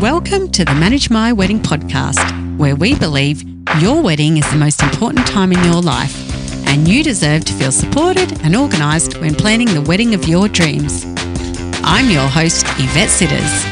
[0.00, 3.42] Welcome to the Manage My Wedding podcast, where we believe
[3.82, 6.16] your wedding is the most important time in your life,
[6.66, 11.04] and you deserve to feel supported and organised when planning the wedding of your dreams.
[11.84, 13.62] I'm your host, Yvette Sitters.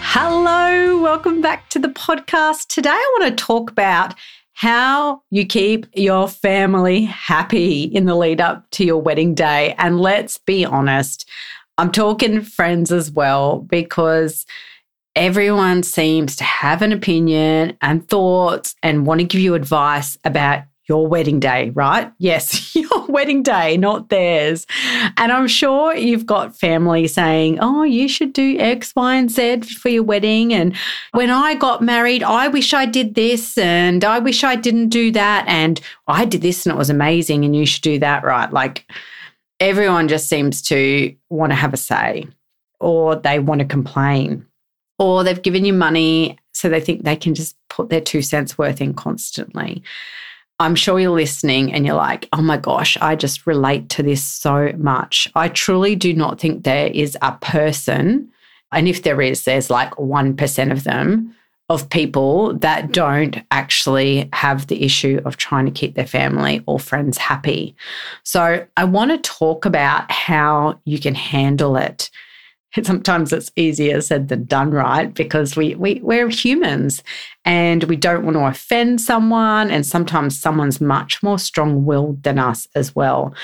[0.00, 2.68] Hello, welcome back to the podcast.
[2.68, 4.14] Today, I want to talk about
[4.54, 9.74] how you keep your family happy in the lead up to your wedding day.
[9.76, 11.28] And let's be honest,
[11.78, 14.46] I'm talking friends as well because
[15.14, 20.64] everyone seems to have an opinion and thoughts and want to give you advice about
[20.88, 22.12] your wedding day, right?
[22.18, 24.66] Yes, your wedding day, not theirs.
[25.16, 29.62] And I'm sure you've got family saying, oh, you should do X, Y, and Z
[29.62, 30.54] for your wedding.
[30.54, 30.76] And
[31.12, 35.10] when I got married, I wish I did this and I wish I didn't do
[35.12, 35.44] that.
[35.48, 38.52] And I did this and it was amazing and you should do that, right?
[38.52, 38.86] Like
[39.60, 42.26] everyone just seems to want to have a say
[42.80, 44.46] or they want to complain
[44.98, 48.56] or they've given you money so they think they can just put their two cents
[48.56, 49.82] worth in constantly.
[50.58, 54.24] I'm sure you're listening and you're like, oh my gosh, I just relate to this
[54.24, 55.28] so much.
[55.34, 58.30] I truly do not think there is a person,
[58.72, 61.34] and if there is, there's like 1% of them,
[61.68, 66.78] of people that don't actually have the issue of trying to keep their family or
[66.78, 67.74] friends happy.
[68.22, 72.08] So I want to talk about how you can handle it
[72.82, 75.12] sometimes it's easier said than done, right?
[75.12, 77.02] Because we, we we're humans
[77.44, 79.70] and we don't want to offend someone.
[79.70, 83.34] And sometimes someone's much more strong-willed than us as well.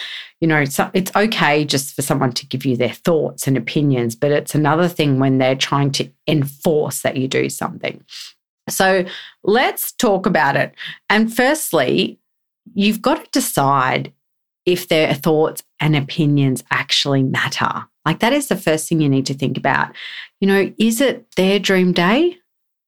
[0.41, 4.33] You know, it's okay just for someone to give you their thoughts and opinions, but
[4.33, 8.05] it's another thing when they're trying to enforce that you do something.
[8.69, 9.05] So
[9.45, 10.75] let's talk about it.
[11.09, 12.19] And firstly,
[12.75, 14.13] you've got to decide
[14.65, 17.87] if their thoughts and opinions actually matter.
[18.05, 19.95] Like that is the first thing you need to think about.
[20.41, 22.39] You know, is it their dream day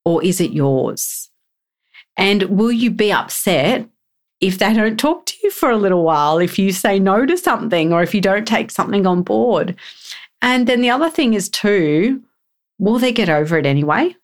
[0.05, 1.31] or is it yours?
[2.17, 3.89] And will you be upset
[4.41, 7.37] if they don't talk to you for a little while, if you say no to
[7.37, 9.77] something or if you don't take something on board?
[10.43, 12.23] And then the other thing is, too,
[12.79, 14.15] will they get over it anyway?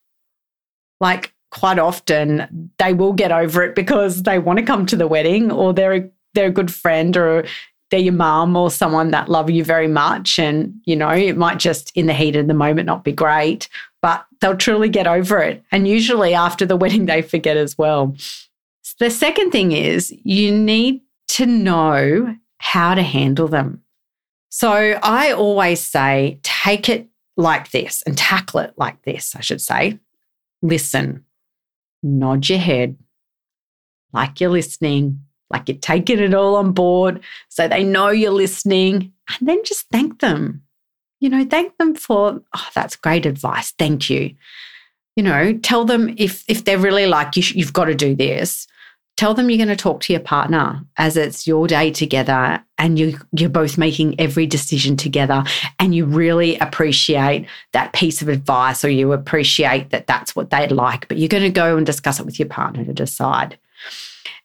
[1.00, 5.08] Like, quite often they will get over it because they want to come to the
[5.08, 7.44] wedding or they're a, they're a good friend or
[7.90, 10.38] they're your mum or someone that love you very much.
[10.38, 13.68] And, you know, it might just in the heat of the moment not be great,
[14.00, 15.62] but they'll truly get over it.
[15.72, 18.16] And usually after the wedding, they forget as well.
[18.98, 23.82] The second thing is you need to know how to handle them.
[24.50, 29.60] So I always say, take it like this and tackle it like this, I should
[29.60, 29.98] say.
[30.60, 31.24] Listen,
[32.02, 32.96] nod your head
[34.12, 39.12] like you're listening, like you're taking it all on board so they know you're listening,
[39.38, 40.62] and then just thank them.
[41.20, 43.72] You know, thank them for, oh, that's great advice.
[43.72, 44.34] Thank you.
[45.16, 48.66] You know, tell them if if they're really like you, you've got to do this.
[49.16, 52.98] Tell them you're going to talk to your partner as it's your day together, and
[52.98, 55.44] you you're both making every decision together,
[55.78, 60.72] and you really appreciate that piece of advice, or you appreciate that that's what they'd
[60.72, 61.06] like.
[61.08, 63.58] But you're going to go and discuss it with your partner to decide.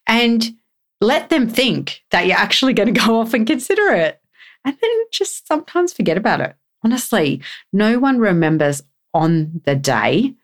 [0.06, 0.54] And
[1.00, 4.20] let them think that you're actually going to go off and consider it.
[4.64, 6.54] And then just sometimes forget about it.
[6.82, 7.40] Honestly,
[7.72, 8.82] no one remembers
[9.14, 10.34] on the day.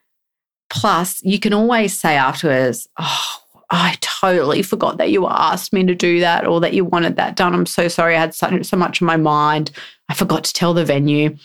[0.70, 5.94] Plus, you can always say afterwards, oh, I totally forgot that you asked me to
[5.94, 7.54] do that or that you wanted that done.
[7.54, 8.16] I'm so sorry.
[8.16, 9.70] I had so, so much on my mind.
[10.08, 11.36] I forgot to tell the venue.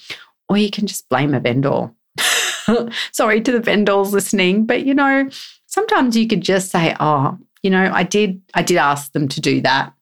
[0.49, 1.91] Or you can just blame a vendor.
[3.11, 5.29] sorry to the vendors listening, but you know,
[5.67, 9.41] sometimes you could just say, oh, you know, I did I did ask them to
[9.41, 9.93] do that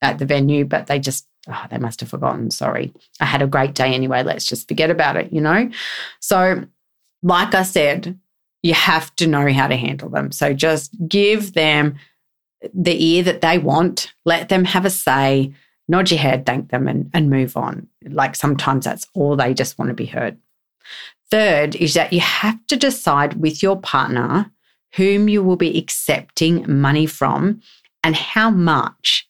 [0.00, 2.50] at the venue, but they just oh, they must have forgotten.
[2.50, 2.94] Sorry.
[3.20, 4.22] I had a great day anyway.
[4.22, 5.68] Let's just forget about it, you know?
[6.20, 6.64] So,
[7.22, 8.18] like I said,
[8.62, 10.32] you have to know how to handle them.
[10.32, 11.96] So just give them
[12.72, 15.52] the ear that they want, let them have a say,
[15.88, 17.86] nod your head, thank them, and, and move on.
[18.08, 20.38] Like sometimes that's all they just want to be heard.
[21.30, 24.50] Third is that you have to decide with your partner
[24.94, 27.60] whom you will be accepting money from
[28.02, 29.28] and how much.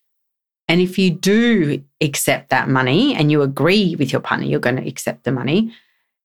[0.68, 4.76] And if you do accept that money and you agree with your partner, you're going
[4.76, 5.74] to accept the money,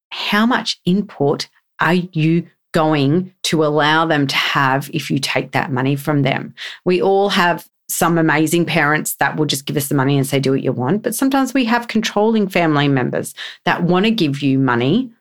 [0.10, 1.50] how much input
[1.80, 6.54] are you going to allow them to have if you take that money from them?
[6.86, 10.40] We all have some amazing parents that will just give us the money and say,
[10.40, 11.04] do what you want.
[11.04, 13.34] But sometimes we have controlling family members
[13.64, 15.12] that want to give you money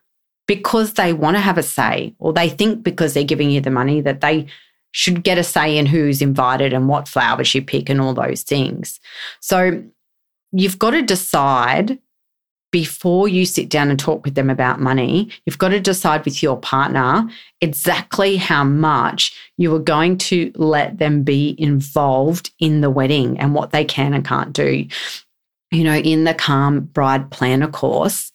[0.47, 3.71] because they want to have a say, or they think because they're giving you the
[3.71, 4.47] money that they
[4.93, 8.43] should get a say in who's invited and what flowers you pick and all those
[8.43, 9.01] things.
[9.41, 9.83] So
[10.53, 11.99] you've got to decide
[12.71, 16.43] before you sit down and talk with them about money, you've got to decide with
[16.43, 17.29] your partner
[17.61, 23.55] exactly how much you are going to let them be involved in the wedding and
[23.55, 24.87] what they can and can't do.
[25.71, 28.33] You know, in the Calm Bride Planner course,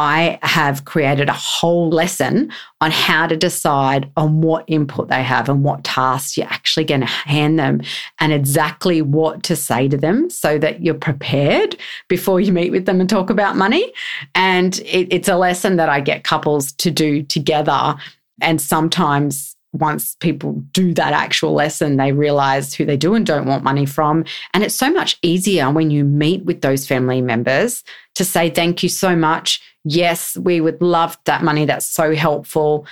[0.00, 2.50] I have created a whole lesson
[2.80, 7.02] on how to decide on what input they have and what tasks you're actually going
[7.02, 7.82] to hand them
[8.18, 11.76] and exactly what to say to them so that you're prepared
[12.08, 13.92] before you meet with them and talk about money.
[14.34, 17.94] And it, it's a lesson that I get couples to do together.
[18.40, 23.46] And sometimes once people do that actual lesson, they realize who they do and don't
[23.46, 24.24] want money from.
[24.52, 27.84] And it's so much easier when you meet with those family members
[28.16, 29.62] to say, Thank you so much.
[29.84, 31.64] Yes, we would love that money.
[31.64, 32.86] That's so helpful.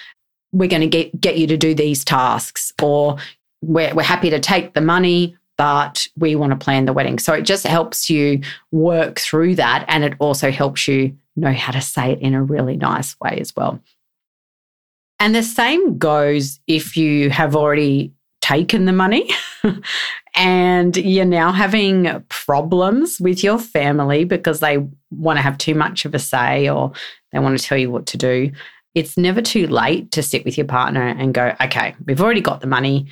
[0.53, 3.17] We're going to get, get you to do these tasks, or
[3.61, 7.19] we're, we're happy to take the money, but we want to plan the wedding.
[7.19, 8.41] So it just helps you
[8.71, 9.85] work through that.
[9.89, 13.39] And it also helps you know how to say it in a really nice way
[13.41, 13.81] as well.
[15.20, 19.29] And the same goes if you have already taken the money
[20.35, 24.79] and you're now having problems with your family because they
[25.11, 26.93] want to have too much of a say or
[27.32, 28.50] they want to tell you what to do.
[28.94, 32.61] It's never too late to sit with your partner and go, okay, we've already got
[32.61, 33.06] the money.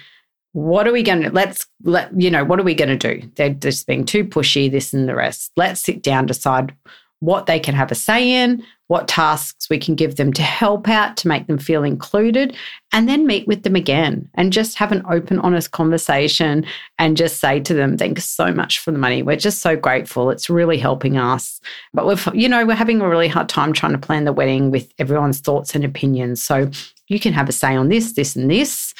[0.52, 3.28] What are we going to let's let you know, what are we going to do?
[3.34, 5.52] They're just being too pushy, this and the rest.
[5.56, 6.74] Let's sit down, decide
[7.20, 10.88] what they can have a say in, what tasks we can give them to help
[10.88, 12.56] out to make them feel included,
[12.92, 16.64] and then meet with them again and just have an open, honest conversation
[16.98, 19.22] and just say to them, Thanks so much for the money.
[19.22, 20.30] We're just so grateful.
[20.30, 21.60] It's really helping us.
[21.92, 24.70] But we've, you know, we're having a really hard time trying to plan the wedding
[24.70, 26.42] with everyone's thoughts and opinions.
[26.42, 26.70] So
[27.08, 28.94] you can have a say on this, this, and this.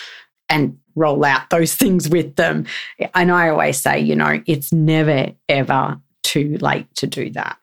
[0.48, 2.66] And roll out those things with them.
[3.14, 7.58] And I always say, you know, it's never, ever too late to do that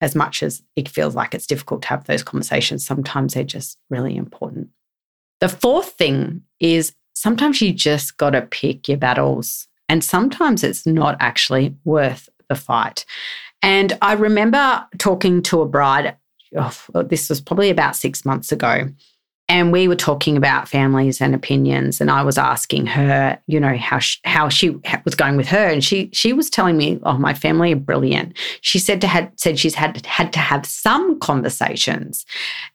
[0.00, 3.78] as much as it feels like it's difficult to have those conversations, sometimes they're just
[3.90, 4.68] really important.
[5.40, 10.86] The fourth thing is sometimes you just got to pick your battles, and sometimes it's
[10.86, 13.04] not actually worth the fight.
[13.62, 16.16] And I remember talking to a bride,
[16.56, 18.88] oh, this was probably about six months ago,
[19.48, 23.76] and we were talking about families and opinions and i was asking her you know
[23.76, 25.66] how she, how she was going with her.
[25.66, 28.36] And she she was telling me oh my family are brilliant.
[28.60, 32.26] She said to had said she's had had to have some conversations.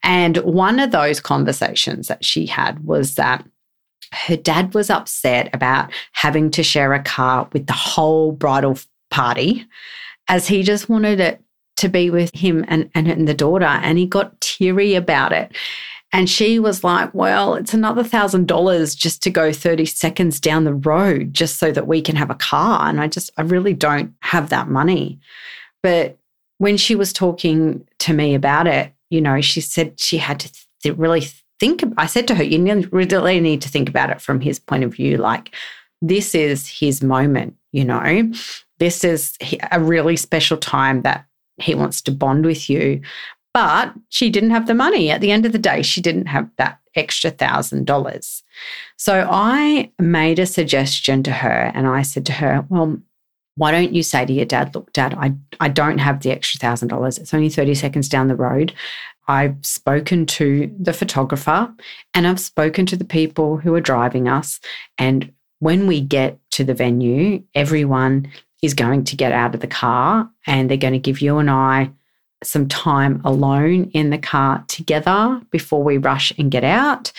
[0.02, 3.46] And one of those conversations that she had was that
[4.12, 8.78] her dad was upset about having to share a car with the whole bridal
[9.10, 9.66] party
[10.28, 11.42] as he just wanted it
[11.78, 13.66] to be with him and, and, and the daughter.
[13.66, 15.52] And he got teary about it
[16.14, 20.64] and she was like, Well, it's another thousand dollars just to go 30 seconds down
[20.64, 22.88] the road just so that we can have a car.
[22.88, 25.20] And I just, I really don't have that money.
[25.82, 26.18] But
[26.60, 30.52] when she was talking to me about it, you know, she said she had to
[30.84, 31.28] th- really
[31.60, 31.84] think.
[31.98, 34.94] I said to her, You really need to think about it from his point of
[34.94, 35.18] view.
[35.18, 35.54] Like,
[36.02, 38.32] this is his moment, you know,
[38.78, 39.38] this is
[39.72, 41.26] a really special time that
[41.58, 43.02] he wants to bond with you.
[43.54, 45.12] But she didn't have the money.
[45.12, 48.44] At the end of the day, she didn't have that extra thousand dollars.
[48.98, 52.98] So I made a suggestion to her and I said to her, Well,
[53.56, 56.60] why don't you say to your dad, Look, dad, I, I don't have the extra
[56.60, 57.18] thousand dollars.
[57.18, 58.74] It's only 30 seconds down the road.
[59.28, 61.74] I've spoken to the photographer
[62.14, 64.60] and I've spoken to the people who are driving us.
[64.98, 68.30] And when we get to the venue, everyone
[68.62, 71.50] is going to get out of the car and they're going to give you and
[71.50, 71.92] I
[72.46, 77.12] some time alone in the car together before we rush and get out.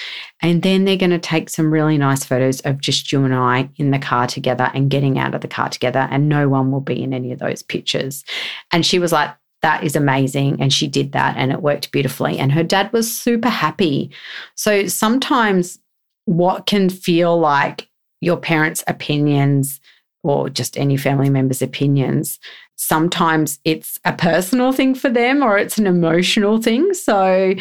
[0.42, 3.68] And then they're going to take some really nice photos of just you and I
[3.76, 6.08] in the car together and getting out of the car together.
[6.10, 8.24] And no one will be in any of those pictures.
[8.72, 10.60] And she was like, that is amazing.
[10.60, 12.38] And she did that and it worked beautifully.
[12.38, 14.10] And her dad was super happy.
[14.56, 15.78] So sometimes
[16.26, 17.88] what can feel like
[18.20, 19.80] your parents' opinions
[20.22, 22.40] or just any family member's opinions
[22.76, 26.92] sometimes it's a personal thing for them or it's an emotional thing.
[26.94, 27.54] So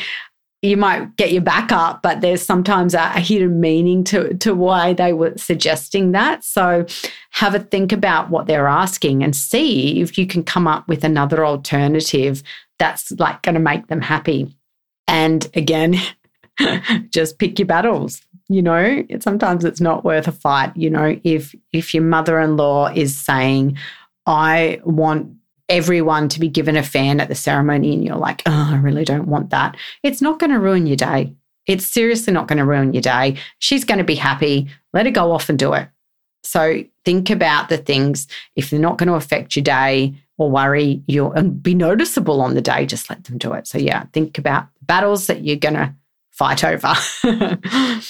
[0.64, 4.94] you might get your back up, but there's sometimes a, hidden meaning to, to why
[4.94, 6.44] they were suggesting that.
[6.44, 6.86] So
[7.32, 11.04] have a think about what they're asking and see if you can come up with
[11.04, 12.44] another alternative
[12.80, 14.56] that's like going to make them happy.
[15.06, 15.98] And again,
[17.10, 18.22] just pick your battles.
[18.48, 20.76] You know, sometimes it's not worth a fight.
[20.76, 23.78] You know, if if your mother-in-law is saying,
[24.26, 25.36] I want
[25.70, 29.06] everyone to be given a fan at the ceremony and you're like, oh, I really
[29.06, 29.78] don't want that.
[30.04, 31.34] It's not going to ruin your day.
[31.66, 33.38] It's seriously not going to ruin your day.
[33.60, 34.70] She's going to be happy.
[34.92, 35.88] Let her go off and do it.
[36.44, 41.02] So think about the things, if they're not going to affect your day or worry
[41.08, 43.66] you and be noticeable on the day, just let them do it.
[43.66, 45.94] So, yeah, think about battles that you're going to
[46.32, 46.94] fight over.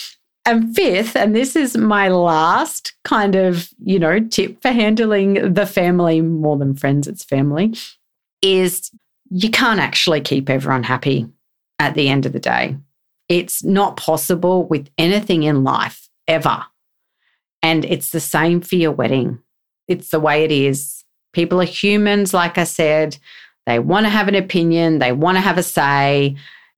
[0.45, 5.65] and fifth, and this is my last kind of, you know, tip for handling the
[5.65, 7.73] family more than friends, it's family,
[8.41, 8.91] is
[9.29, 11.27] you can't actually keep everyone happy
[11.79, 12.77] at the end of the day.
[13.29, 16.63] It's not possible with anything in life ever.
[17.61, 19.39] And it's the same for your wedding.
[19.87, 21.03] It's the way it is.
[21.31, 23.17] People are humans, like I said.
[23.65, 26.35] They want to have an opinion, they want to have a say.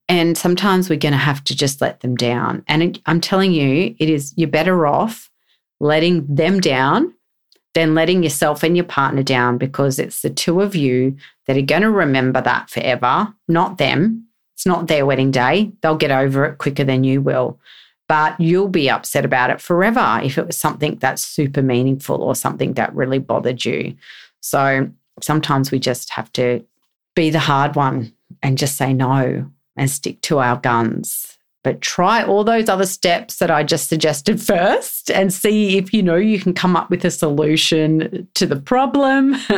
[0.07, 2.63] And sometimes we're going to have to just let them down.
[2.67, 5.31] And I'm telling you, it is, you're better off
[5.79, 7.13] letting them down
[7.73, 11.15] than letting yourself and your partner down because it's the two of you
[11.47, 14.25] that are going to remember that forever, not them.
[14.53, 15.71] It's not their wedding day.
[15.81, 17.59] They'll get over it quicker than you will.
[18.07, 22.35] But you'll be upset about it forever if it was something that's super meaningful or
[22.35, 23.95] something that really bothered you.
[24.41, 24.89] So
[25.21, 26.63] sometimes we just have to
[27.15, 31.37] be the hard one and just say no and stick to our guns.
[31.63, 36.03] But try all those other steps that I just suggested first and see if you
[36.03, 39.35] know you can come up with a solution to the problem.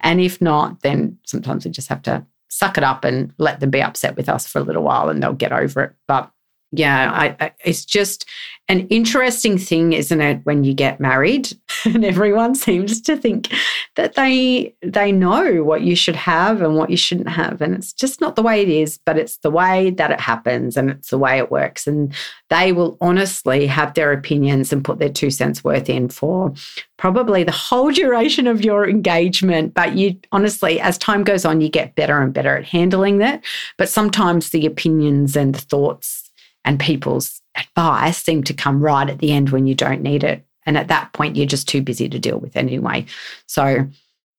[0.00, 3.70] and if not, then sometimes we just have to suck it up and let them
[3.70, 5.92] be upset with us for a little while and they'll get over it.
[6.08, 6.30] But
[6.78, 8.26] yeah, I, I, it's just
[8.68, 13.52] an interesting thing, isn't it, when you get married and everyone seems to think
[13.94, 17.92] that they they know what you should have and what you shouldn't have, and it's
[17.92, 21.10] just not the way it is, but it's the way that it happens and it's
[21.10, 22.12] the way it works, and
[22.50, 26.52] they will honestly have their opinions and put their two cents worth in for
[26.96, 29.74] probably the whole duration of your engagement.
[29.74, 33.44] But you honestly, as time goes on, you get better and better at handling that.
[33.76, 36.25] But sometimes the opinions and the thoughts
[36.66, 40.44] and people's advice seem to come right at the end when you don't need it.
[40.66, 43.06] And at that point, you're just too busy to deal with anyway.
[43.46, 43.86] So,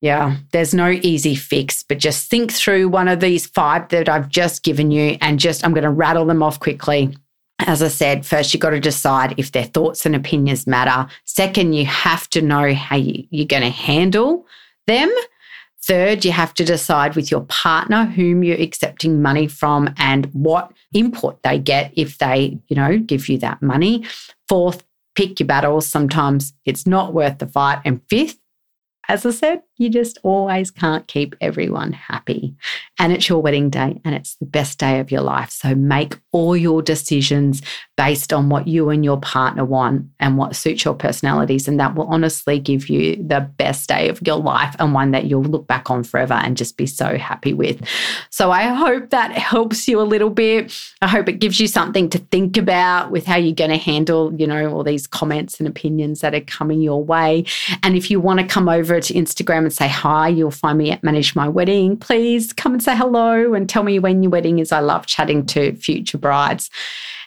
[0.02, 4.30] yeah, there's no easy fix, but just think through one of these five that I've
[4.30, 7.18] just given you and just, I'm going to rattle them off quickly.
[7.60, 11.10] As I said, first, you've got to decide if their thoughts and opinions matter.
[11.24, 14.46] Second, you have to know how you, you're going to handle
[14.86, 15.12] them.
[15.84, 20.72] Third, you have to decide with your partner whom you're accepting money from and what
[20.94, 24.06] input they get if they, you know, give you that money.
[24.50, 24.84] Fourth,
[25.16, 25.88] pick your battles.
[25.88, 27.82] Sometimes it's not worth the fight.
[27.86, 28.38] And fifth,
[29.08, 32.56] as I said, you just always can't keep everyone happy.
[33.00, 35.52] And it's your wedding day and it's the best day of your life.
[35.52, 37.62] So make all your decisions
[37.96, 41.68] based on what you and your partner want and what suits your personalities.
[41.68, 45.26] And that will honestly give you the best day of your life and one that
[45.26, 47.82] you'll look back on forever and just be so happy with.
[48.30, 50.76] So I hope that helps you a little bit.
[51.02, 54.34] I hope it gives you something to think about with how you're going to handle,
[54.36, 57.46] you know, all these comments and opinions that are coming your way.
[57.84, 60.92] And if you want to come over to Instagram and say hi, you'll find me
[60.92, 61.98] at Manage My Wedding.
[61.98, 64.72] Please come and say hello and tell me when your wedding is.
[64.72, 66.70] I love chatting to future brides.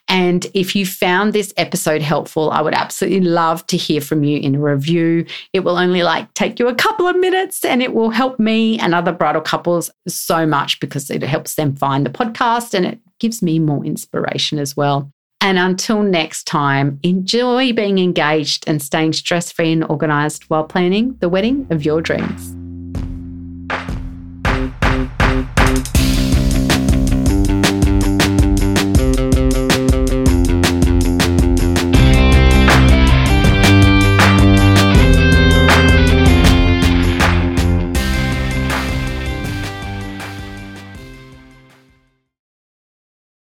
[0.09, 4.39] And if you found this episode helpful, I would absolutely love to hear from you
[4.39, 5.25] in a review.
[5.53, 8.79] It will only like take you a couple of minutes and it will help me
[8.81, 12.99] and other bridal couples so much because it helps them find the podcast and it
[13.21, 15.13] gives me more inspiration as well.
[15.41, 21.17] And until next time, enjoy being engaged and staying stress free and organized while planning
[21.21, 22.60] the wedding of your dreams.